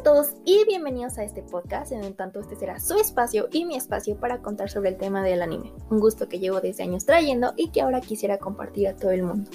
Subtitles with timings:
[0.00, 3.76] a todos y bienvenidos a este podcast, en tanto este será su espacio y mi
[3.76, 7.52] espacio para contar sobre el tema del anime, un gusto que llevo desde años trayendo
[7.54, 9.50] y que ahora quisiera compartir a todo el mundo.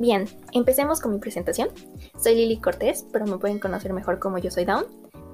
[0.00, 1.68] Bien, empecemos con mi presentación.
[2.20, 4.86] Soy Lili Cortés, pero me pueden conocer mejor como yo soy Down.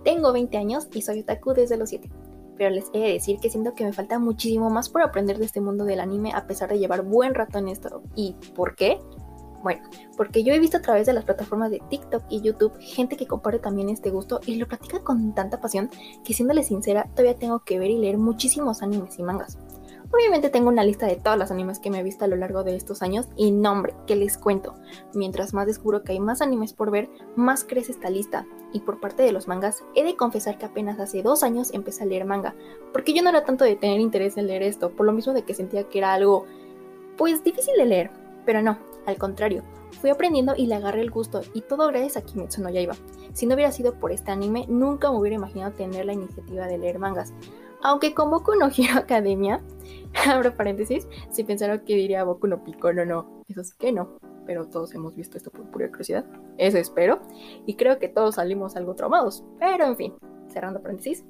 [0.04, 2.10] Tengo 20 años y soy otaku desde los 7
[2.60, 5.46] pero les he de decir que siento que me falta muchísimo más por aprender de
[5.46, 8.02] este mundo del anime a pesar de llevar buen rato en esto.
[8.14, 8.98] ¿Y por qué?
[9.62, 9.82] Bueno,
[10.16, 13.26] porque yo he visto a través de las plataformas de TikTok y YouTube gente que
[13.26, 15.90] comparte también este gusto y lo practica con tanta pasión
[16.24, 19.58] que siéndole sincera todavía tengo que ver y leer muchísimos animes y mangas.
[20.12, 22.64] Obviamente tengo una lista de todas las animes que me he visto a lo largo
[22.64, 24.74] de estos años y nombre, que les cuento.
[25.14, 28.44] Mientras más descubro que hay más animes por ver, más crece esta lista.
[28.72, 32.02] Y por parte de los mangas, he de confesar que apenas hace dos años empecé
[32.02, 32.56] a leer manga,
[32.92, 35.44] porque yo no era tanto de tener interés en leer esto, por lo mismo de
[35.44, 36.44] que sentía que era algo,
[37.16, 38.10] pues difícil de leer.
[38.44, 39.62] Pero no, al contrario,
[40.00, 42.94] fui aprendiendo y le agarré el gusto, y todo gracias a Kimetsu no Yaiba.
[43.32, 46.78] Si no hubiera sido por este anime, nunca me hubiera imaginado tener la iniciativa de
[46.78, 47.32] leer mangas.
[47.82, 49.62] Aunque con Boku no Hero Academia,
[50.28, 54.18] abro paréntesis, si pensaron que diría Boku no Pico, no, no, eso sí que no,
[54.46, 56.24] pero todos hemos visto esto por pura curiosidad,
[56.58, 57.20] eso espero,
[57.66, 60.14] y creo que todos salimos algo traumados, pero en fin,
[60.48, 61.24] cerrando paréntesis,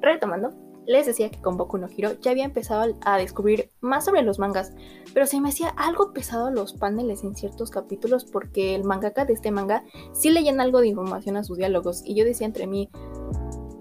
[0.00, 0.52] retomando,
[0.86, 4.38] les decía que con Boku no Hero ya había empezado a descubrir más sobre los
[4.38, 4.72] mangas,
[5.12, 9.32] pero se me hacía algo pesado los paneles en ciertos capítulos porque el mangaka de
[9.32, 12.90] este manga sí leían algo de información a sus diálogos y yo decía entre mí,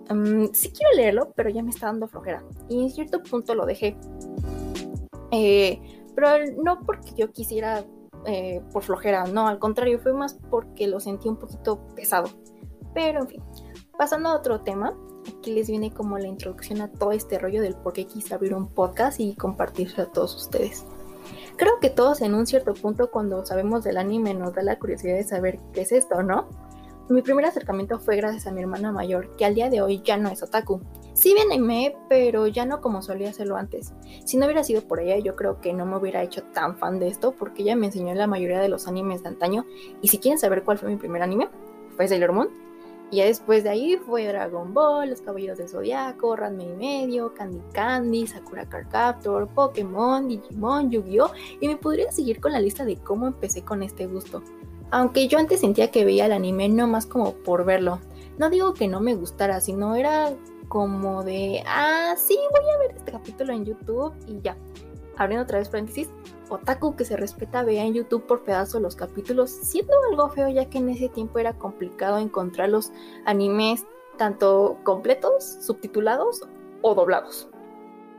[0.10, 2.44] Mm, sí quiero leerlo, pero ya me está dando flojera.
[2.70, 3.98] Y en cierto punto lo dejé.
[5.32, 5.82] Eh,
[6.16, 6.28] pero
[6.62, 7.84] no porque yo quisiera
[8.26, 12.30] eh, por flojera, no, al contrario, fue más porque lo sentí un poquito pesado.
[12.94, 13.44] Pero en fin,
[13.98, 14.96] pasando a otro tema,
[15.44, 18.56] aquí les viene como la introducción a todo este rollo del por qué quise abrir
[18.56, 20.86] un podcast y compartirlo a todos ustedes.
[21.58, 25.16] Creo que todos en un cierto punto cuando sabemos del anime nos da la curiosidad
[25.16, 26.48] de saber qué es esto, ¿no?
[27.10, 30.16] Mi primer acercamiento fue gracias a mi hermana mayor, que al día de hoy ya
[30.16, 30.80] no es otaku.
[31.14, 33.94] Sí bien anime, pero ya no como solía hacerlo antes.
[34.24, 37.00] Si no hubiera sido por ella, yo creo que no me hubiera hecho tan fan
[37.00, 39.66] de esto, porque ella me enseñó la mayoría de los animes de antaño.
[40.02, 41.50] Y si quieren saber cuál fue mi primer anime,
[41.98, 42.63] fue Sailor Moon.
[43.14, 47.62] Y después de ahí fue Dragon Ball, Los Caballeros del Zodiaco, Ranma y medio, Candy
[47.72, 51.30] Candy, Sakura Card Captor, Pokémon, Digimon, Yu-Gi-Oh!
[51.62, 54.42] Y me podría seguir con la lista de cómo empecé con este gusto.
[54.90, 58.00] Aunque yo antes sentía que veía el anime no más como por verlo.
[58.40, 60.34] No digo que no me gustara, sino era
[60.68, 64.58] como de, ah, sí, voy a ver este capítulo en YouTube y ya.
[65.18, 66.10] Abriendo otra vez paréntesis,
[66.50, 70.66] otaku que se respeta vea en YouTube por pedazos los capítulos, siendo algo feo ya
[70.70, 72.92] que en ese tiempo era complicado encontrar los
[73.26, 73.86] animes
[74.18, 76.42] tanto completos, subtitulados
[76.82, 77.50] o doblados.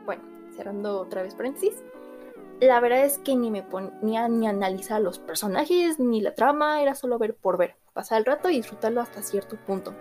[0.05, 0.23] Bueno,
[0.57, 1.83] cerrando otra vez paréntesis,
[2.61, 6.95] la verdad es que ni me ponía ni analizar los personajes ni la trama, era
[6.95, 9.95] solo ver por ver, pasar el rato y disfrutarlo hasta cierto punto.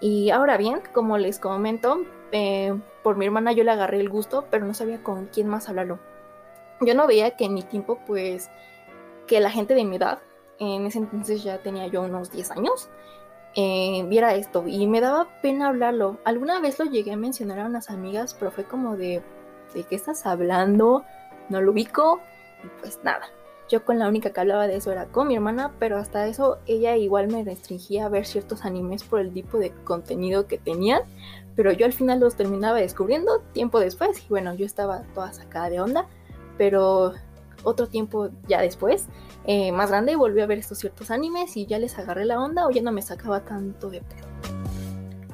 [0.00, 4.46] Y ahora bien, como les comento, eh, por mi hermana yo le agarré el gusto,
[4.50, 5.98] pero no sabía con quién más hablarlo.
[6.80, 8.50] Yo no veía que en mi tiempo, pues,
[9.26, 10.18] que la gente de mi edad,
[10.58, 12.88] en ese entonces ya tenía yo unos 10 años,
[13.54, 16.18] eh, viera esto y me daba pena hablarlo.
[16.24, 19.22] Alguna vez lo llegué a mencionar a unas amigas, pero fue como de,
[19.74, 21.04] ¿de qué estás hablando?
[21.48, 22.20] no lo ubico
[22.64, 23.28] y pues nada.
[23.68, 26.58] Yo con la única que hablaba de eso era con mi hermana, pero hasta eso
[26.66, 31.02] ella igual me restringía a ver ciertos animes por el tipo de contenido que tenían,
[31.56, 35.70] pero yo al final los terminaba descubriendo tiempo después y bueno, yo estaba toda sacada
[35.70, 36.06] de onda,
[36.58, 37.14] pero
[37.64, 39.06] otro tiempo ya después,
[39.44, 42.66] eh, más grande, volví a ver estos ciertos animes y ya les agarré la onda
[42.66, 44.26] o ya no me sacaba tanto de pedo.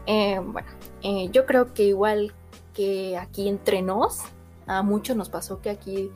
[0.06, 0.68] Eh, bueno,
[1.02, 2.32] eh, yo creo que igual
[2.72, 4.20] que aquí entre nos,
[4.66, 6.10] a muchos nos pasó que aquí,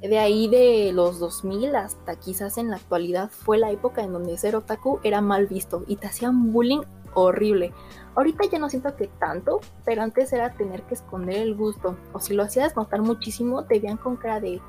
[0.00, 4.38] de ahí de los 2000 hasta quizás en la actualidad, fue la época en donde
[4.38, 6.82] ser otaku era mal visto y te hacían bullying
[7.14, 7.72] horrible.
[8.14, 11.96] Ahorita ya no siento que tanto, pero antes era tener que esconder el gusto.
[12.12, 14.60] O si lo hacías notar muchísimo, te veían con cara de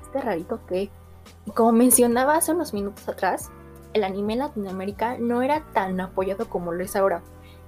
[0.00, 0.90] este rarito que.
[1.54, 3.50] Como mencionaba hace unos minutos atrás,
[3.92, 7.22] el anime en Latinoamérica no era tan apoyado como lo es ahora.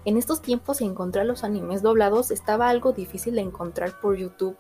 [0.07, 4.57] En estos tiempos encontrar los animes doblados estaba algo difícil de encontrar por YouTube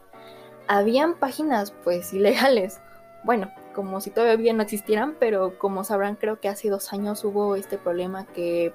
[0.70, 2.80] habían páginas pues ilegales.
[3.24, 7.56] Bueno, como si todavía no existieran, pero como sabrán creo que hace dos años hubo
[7.56, 8.72] este problema que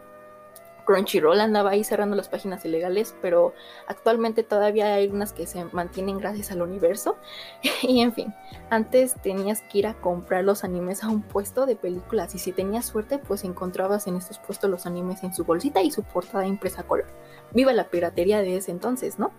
[0.85, 3.53] Crunchyroll andaba ahí cerrando las páginas ilegales, pero
[3.87, 7.15] actualmente todavía hay unas que se mantienen gracias al universo.
[7.81, 8.35] y en fin,
[8.69, 12.51] antes tenías que ir a comprar los animes a un puesto de películas y si
[12.51, 16.45] tenías suerte pues encontrabas en estos puestos los animes en su bolsita y su portada
[16.45, 17.07] impresa color.
[17.53, 19.31] Viva la piratería de ese entonces, ¿no?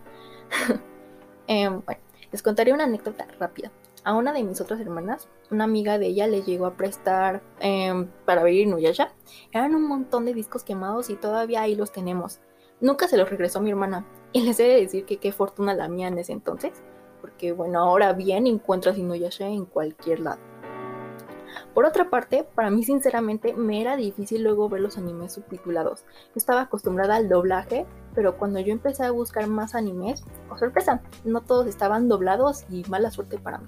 [1.48, 2.05] eh, bueno,
[2.36, 3.72] les contaré una anécdota rápida.
[4.04, 8.08] a una de mis otras hermanas, una amiga de ella le llegó a prestar em,
[8.26, 9.14] para ver Inuyasha.
[9.52, 12.40] Eran un montón de discos quemados y todavía ahí los tenemos.
[12.78, 14.06] Nunca se los regresó mi hermana.
[14.32, 16.82] Y les he de decir que qué fortuna la mía en ese entonces.
[17.22, 20.40] Porque bueno, ahora bien encuentras Inuyasha en cualquier lado.
[21.76, 26.04] Por otra parte, para mí sinceramente me era difícil luego ver los animes subtitulados.
[26.28, 27.84] Yo estaba acostumbrada al doblaje,
[28.14, 32.82] pero cuando yo empecé a buscar más animes, oh sorpresa, no todos estaban doblados y
[32.88, 33.66] mala suerte para mí.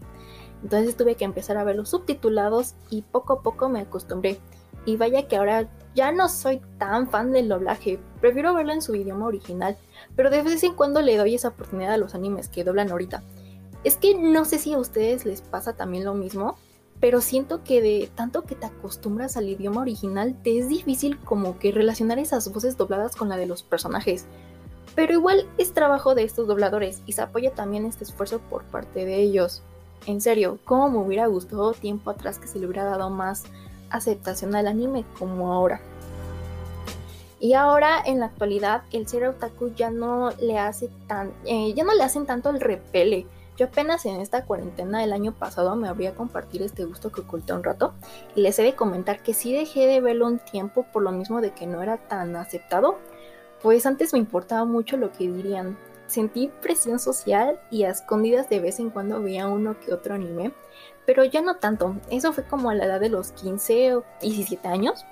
[0.63, 4.41] Entonces tuve que empezar a ver los subtitulados y poco a poco me acostumbré.
[4.87, 8.95] Y vaya que ahora ya no soy tan fan del doblaje, prefiero verlo en su
[8.95, 9.77] idioma original,
[10.17, 13.23] pero de vez en cuando le doy esa oportunidad a los animes que doblan ahorita.
[13.85, 16.57] Es que no sé si a ustedes les pasa también lo mismo,
[17.01, 21.59] pero siento que de tanto que te acostumbras al idioma original, te es difícil como
[21.59, 24.27] que relacionar esas voces dobladas con la de los personajes.
[24.95, 29.05] Pero igual es trabajo de estos dobladores y se apoya también este esfuerzo por parte
[29.05, 29.63] de ellos.
[30.07, 33.45] En serio, ¿cómo me hubiera gustado tiempo atrás que se le hubiera dado más
[33.91, 35.81] aceptación al anime como ahora?
[37.41, 41.85] Y ahora en la actualidad el ser otaku ya no le hace tan, eh, ya
[41.85, 43.27] no le hacen tanto el repele
[43.59, 47.53] yo apenas en esta cuarentena del año pasado me habría compartir este gusto que oculté
[47.53, 47.93] un rato
[48.37, 51.41] y les he de comentar que sí dejé de verlo un tiempo por lo mismo
[51.41, 52.99] de que no era tan aceptado,
[53.61, 55.77] pues antes me importaba mucho lo que dirían.
[56.07, 60.53] Sentí presión social y a escondidas de vez en cuando veía uno que otro anime,
[61.05, 61.97] pero ya no tanto.
[62.11, 65.05] Eso fue como a la edad de los 15 o 17 años.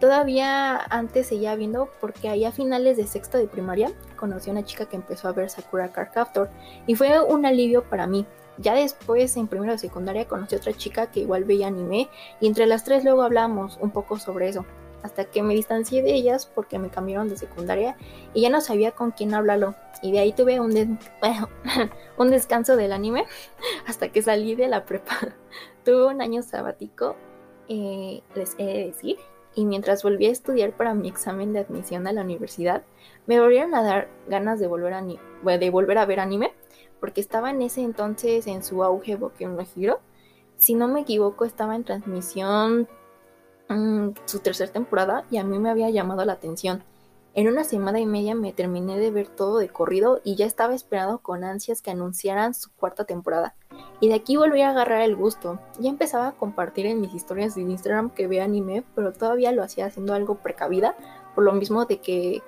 [0.00, 4.64] Todavía antes seguía viendo porque ahí a finales de sexto de primaria conocí a una
[4.64, 6.48] chica que empezó a ver Sakura Card Captor
[6.86, 8.26] y fue un alivio para mí.
[8.56, 12.08] Ya después en primero de secundaria conocí a otra chica que igual veía anime
[12.40, 14.64] y entre las tres luego hablamos un poco sobre eso.
[15.02, 17.96] Hasta que me distancié de ellas porque me cambiaron de secundaria
[18.32, 19.74] y ya no sabía con quién hablarlo.
[20.00, 20.72] Y de ahí tuve un,
[22.16, 23.26] un descanso del anime
[23.86, 25.18] hasta que salí de la prepa.
[25.84, 27.16] tuve un año sabático,
[27.68, 29.18] eh, les he de decir,
[29.54, 32.82] y mientras volví a estudiar para mi examen de admisión a la universidad,
[33.26, 35.04] me volvieron a dar ganas de volver a,
[35.70, 36.52] volver a ver anime,
[37.00, 40.00] porque estaba en ese entonces en su auge Boku no Hero.
[40.56, 42.88] Si no me equivoco, estaba en transmisión
[43.68, 46.84] mm, su tercera temporada y a mí me había llamado la atención.
[47.32, 50.74] En una semana y media me terminé de ver todo de corrido y ya estaba
[50.74, 53.54] esperando con ansias que anunciaran su cuarta temporada.
[54.00, 55.58] Y de aquí volví a agarrar el gusto.
[55.78, 59.62] Ya empezaba a compartir en mis historias de Instagram que ve anime, pero todavía lo
[59.62, 60.96] hacía haciendo algo precavida,
[61.34, 62.42] por lo mismo de que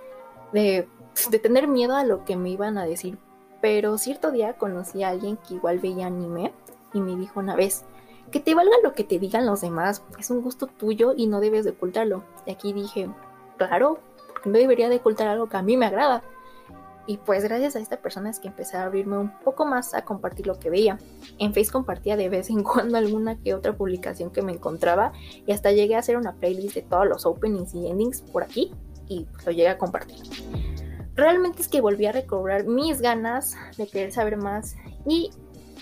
[0.52, 0.88] de,
[1.30, 3.18] de tener miedo a lo que me iban a decir.
[3.60, 6.52] Pero cierto día conocí a alguien que igual veía anime
[6.94, 7.84] y me dijo una vez,
[8.30, 11.40] que te valga lo que te digan los demás, es un gusto tuyo y no
[11.40, 12.24] debes de ocultarlo.
[12.46, 13.08] Y aquí dije,
[13.58, 13.98] claro,
[14.44, 16.22] no debería de ocultar algo que a mí me agrada.
[17.06, 20.04] Y pues gracias a esta persona es que empecé a abrirme un poco más a
[20.04, 20.98] compartir lo que veía.
[21.38, 25.12] En Face compartía de vez en cuando alguna que otra publicación que me encontraba
[25.46, 28.72] y hasta llegué a hacer una playlist de todos los openings y endings por aquí
[29.08, 30.18] y pues lo llegué a compartir.
[31.14, 34.76] Realmente es que volví a recobrar mis ganas de querer saber más
[35.06, 35.30] y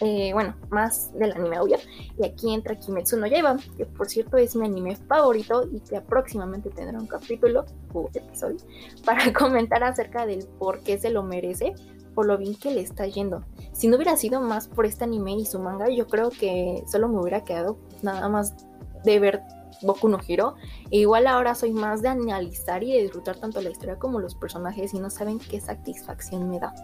[0.01, 1.77] eh, bueno, más del anime obvio.
[2.19, 6.01] Y aquí entra Kimetsu no Yaiba, que por cierto es mi anime favorito y que
[6.01, 8.59] próximamente tendrá un capítulo o episodio
[9.05, 11.75] para comentar acerca del por qué se lo merece,
[12.15, 13.45] por lo bien que le está yendo.
[13.73, 17.09] Si no hubiera sido más por este anime y su manga, yo creo que solo
[17.09, 18.55] me hubiera quedado nada más
[19.05, 19.43] de ver
[19.83, 20.55] Boku no Hero.
[20.91, 24.35] E igual ahora soy más de analizar y de disfrutar tanto la historia como los
[24.35, 26.75] personajes y no saben qué satisfacción me da.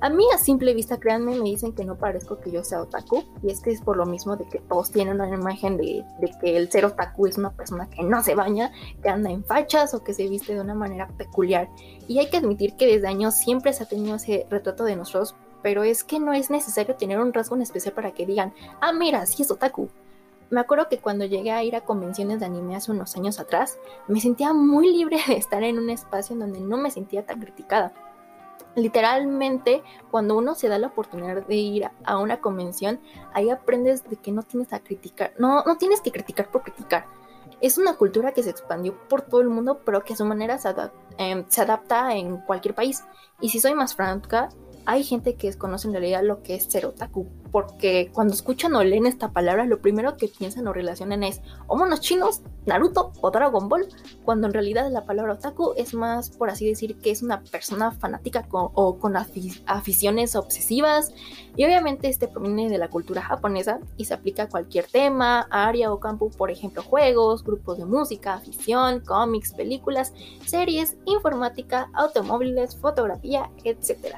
[0.00, 3.24] A mí a simple vista, créanme, me dicen que no parezco que yo sea otaku
[3.42, 6.04] y es que es por lo mismo de que todos tienen una imagen de,
[6.40, 8.70] que el ser otaku es una persona que no se baña,
[9.02, 11.68] que anda en fachas o que se viste de una manera peculiar.
[12.06, 15.34] Y hay que admitir que desde años siempre se ha tenido ese retrato de nosotros
[15.62, 18.92] pero es que no es necesario tener un rasgo en especial para que digan, ah,
[18.92, 19.88] mira, sí es otaku.
[20.50, 23.78] Me acuerdo que cuando llegué a ir a convenciones de anime hace unos años atrás,
[24.06, 27.40] me sentía muy libre de estar en un espacio en donde no me sentía tan
[27.40, 27.92] criticada.
[28.74, 33.00] Literalmente, cuando uno se da la oportunidad de ir a una convención,
[33.34, 37.06] ahí aprendes de que no tienes a criticar, no, no tienes que criticar por criticar.
[37.60, 40.58] Es una cultura que se expandió por todo el mundo, pero que a su manera
[40.58, 40.72] se,
[41.18, 43.04] em, se adapta en cualquier país.
[43.40, 44.48] Y si soy más franca,
[44.88, 48.82] hay gente que desconoce en realidad lo que es ser otaku, porque cuando escuchan o
[48.82, 53.30] leen esta palabra, lo primero que piensan o relacionan es o monos chinos, Naruto o
[53.30, 53.86] Dragon Ball,
[54.24, 57.90] cuando en realidad la palabra otaku es más, por así decir, que es una persona
[57.90, 61.12] fanática o con aficiones obsesivas,
[61.54, 65.92] y obviamente este proviene de la cultura japonesa y se aplica a cualquier tema, área
[65.92, 70.14] o campo, por ejemplo, juegos, grupos de música, afición, cómics, películas,
[70.46, 74.16] series, informática, automóviles, fotografía, etc.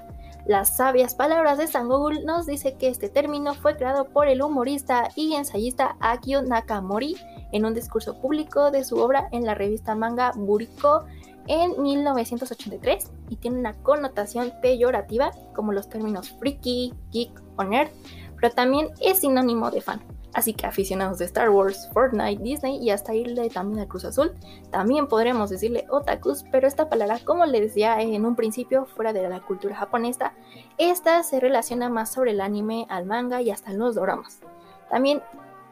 [0.50, 5.08] Las sabias palabras de San nos dice que este término fue creado por el humorista
[5.14, 7.16] y ensayista Akio Nakamori
[7.52, 11.04] en un discurso público de su obra en la revista manga Buriko
[11.46, 17.90] en 1983 y tiene una connotación peyorativa como los términos freaky, geek o nerd,
[18.34, 20.02] pero también es sinónimo de fan.
[20.32, 24.32] Así que aficionados de Star Wars, Fortnite, Disney y hasta irle también al Cruz Azul,
[24.70, 29.28] también podremos decirle otakus, pero esta palabra, como les decía en un principio, fuera de
[29.28, 30.34] la cultura japonesa,
[30.78, 34.40] esta se relaciona más sobre el anime, al manga y hasta los dramas.
[34.88, 35.22] También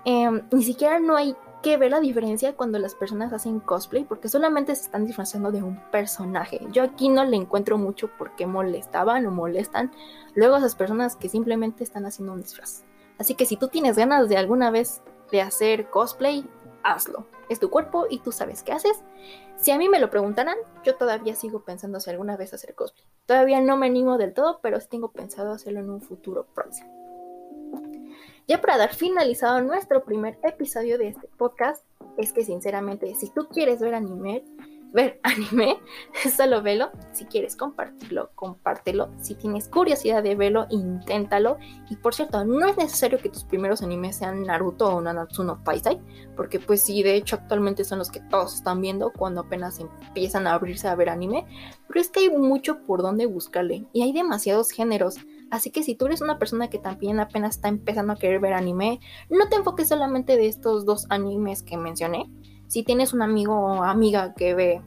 [0.05, 4.29] em, ni siquiera no hay que ver la diferencia cuando las personas hacen cosplay porque
[4.29, 6.61] solamente se están disfrazando de un personaje.
[6.71, 9.91] Yo aquí no le encuentro mucho por qué molestaban o molestan
[10.35, 12.85] luego a esas personas que simplemente están haciendo un disfraz.
[13.19, 16.45] Así que si tú tienes ganas de alguna vez de hacer cosplay,
[16.83, 17.27] hazlo.
[17.49, 19.03] Es tu cuerpo y tú sabes qué haces.
[19.57, 23.07] Si a mí me lo preguntaran, yo todavía sigo pensando si alguna vez hacer cosplay.
[23.27, 26.99] Todavía no me animo del todo, pero sí tengo pensado hacerlo en un futuro próximo.
[28.47, 31.85] Ya para dar finalizado nuestro primer episodio de este podcast,
[32.17, 34.45] es que sinceramente, si tú quieres ver anime,
[34.93, 35.79] ver anime,
[36.35, 36.91] solo velo.
[37.13, 39.11] Si quieres compartirlo, compártelo.
[39.21, 41.59] Si tienes curiosidad de verlo, inténtalo.
[41.91, 45.63] Y por cierto, no es necesario que tus primeros animes sean Naruto o Nanatsu no
[45.63, 46.01] Taisai,
[46.37, 50.47] porque pues sí, de hecho actualmente son los que todos están viendo cuando apenas empiezan
[50.47, 51.47] a abrirse a ver anime.
[51.87, 55.17] Pero es que hay mucho por donde buscarle y hay demasiados géneros.
[55.51, 58.53] Así que si tú eres una persona que también apenas está empezando a querer ver
[58.53, 62.31] anime, no te enfoques solamente de estos dos animes que mencioné.
[62.69, 64.83] Si tienes un amigo o amiga que ve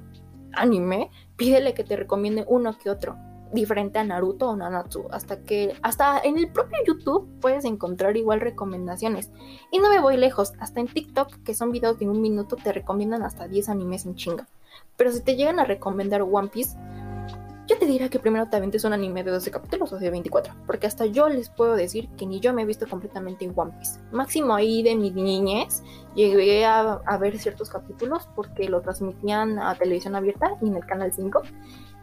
[0.54, 3.18] anime, pídele que te recomiende uno que otro,
[3.52, 8.40] diferente a Naruto o Nanatsu, hasta que hasta en el propio YouTube puedes encontrar igual
[8.40, 9.32] recomendaciones.
[9.72, 12.72] Y no me voy lejos, hasta en TikTok, que son videos de un minuto, te
[12.72, 14.48] recomiendan hasta 10 animes en chinga.
[14.96, 16.78] Pero si te llegan a recomendar One Piece,
[17.72, 20.54] yo te diría que primero te aventes un anime de 12 capítulos o de 24,
[20.68, 23.72] porque hasta yo les puedo decir que ni yo me he visto completamente en One
[23.78, 23.98] Piece.
[24.12, 25.82] Máximo ahí de mi niñez
[26.14, 31.14] llegué a, ver ciertos capítulos porque lo transmitían a televisión abierta y en el canal
[31.14, 31.44] 5.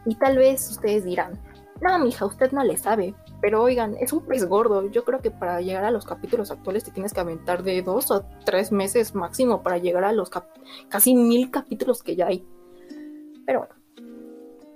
[0.07, 1.39] Y tal vez ustedes dirán,
[1.81, 3.13] no, mija, usted no le sabe.
[3.39, 4.89] Pero oigan, es un pez gordo.
[4.89, 8.09] Yo creo que para llegar a los capítulos actuales te tienes que aventar de dos
[8.09, 10.31] o tres meses máximo para llegar a los
[10.89, 12.43] casi mil capítulos que ya hay.
[13.45, 13.78] Pero bueno.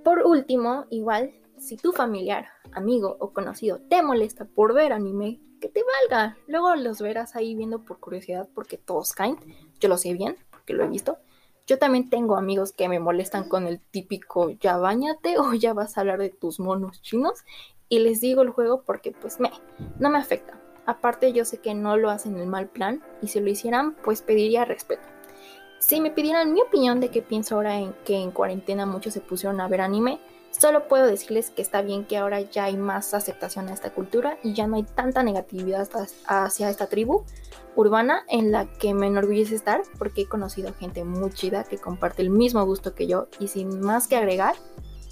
[0.03, 5.69] Por último, igual, si tu familiar, amigo o conocido te molesta por ver anime, que
[5.69, 6.37] te valga.
[6.47, 9.37] Luego los verás ahí viendo por curiosidad porque todos caen.
[9.79, 11.19] Yo lo sé bien porque lo he visto.
[11.65, 15.97] Yo también tengo amigos que me molestan con el típico ya bañate o ya vas
[15.97, 17.45] a hablar de tus monos chinos
[17.87, 19.51] y les digo el juego porque pues me
[19.99, 20.59] no me afecta.
[20.85, 24.21] Aparte yo sé que no lo hacen en mal plan y si lo hicieran pues
[24.21, 25.12] pediría respeto.
[25.85, 29.19] Si me pidieran mi opinión de qué pienso ahora en que en cuarentena muchos se
[29.19, 30.17] pusieron a ver anime,
[30.49, 34.37] solo puedo decirles que está bien que ahora ya hay más aceptación a esta cultura
[34.43, 35.89] y ya no hay tanta negatividad
[36.25, 37.25] hacia esta tribu
[37.75, 42.21] urbana en la que me enorgullece estar porque he conocido gente muy chida que comparte
[42.21, 44.55] el mismo gusto que yo y sin más que agregar,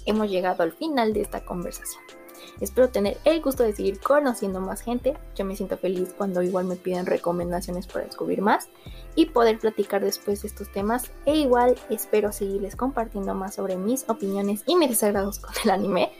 [0.06, 2.21] hemos llegado al final de esta conversación.
[2.60, 5.16] Espero tener el gusto de seguir conociendo más gente.
[5.34, 8.68] Yo me siento feliz cuando igual me piden recomendaciones para descubrir más
[9.14, 11.10] y poder platicar después de estos temas.
[11.26, 16.12] E igual espero seguirles compartiendo más sobre mis opiniones y mis desagrados con el anime.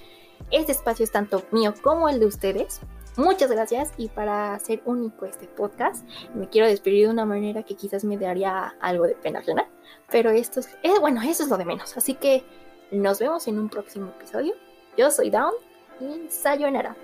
[0.51, 2.81] Este espacio es tanto mío como el de ustedes.
[3.17, 7.77] Muchas gracias y para hacer único este podcast me quiero despedir de una manera que
[7.77, 9.69] quizás me daría algo de pena ajena,
[10.11, 12.43] pero esto es, eh, bueno, eso es lo de menos, así que
[12.91, 14.55] nos vemos en un próximo episodio.
[14.97, 15.53] Yo soy Down
[16.01, 16.97] y sayonara.